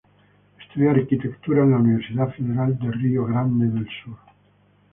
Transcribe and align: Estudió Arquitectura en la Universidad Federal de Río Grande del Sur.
Estudió 0.59 0.89
Arquitectura 0.89 1.61
en 1.61 1.69
la 1.69 1.77
Universidad 1.77 2.33
Federal 2.33 2.75
de 2.79 2.89
Río 2.91 3.23
Grande 3.27 3.67
del 3.67 3.87
Sur. 4.03 4.17